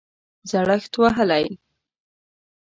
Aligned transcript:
زړښت 0.49 0.93
وهلی 1.01 1.45